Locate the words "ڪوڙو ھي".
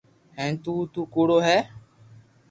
1.13-1.57